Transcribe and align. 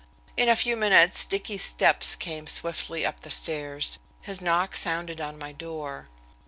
In 0.35 0.49
a 0.49 0.55
few 0.55 0.75
minutes 0.75 1.25
Dicky's 1.25 1.61
step 1.61 2.03
came 2.17 2.47
swiftly 2.47 3.05
up 3.05 3.21
the 3.21 3.29
stairs; 3.29 3.99
his 4.21 4.41
knock 4.41 4.75
sounded 4.75 5.21
on 5.21 5.37
my 5.37 5.51
door. 5.51 6.07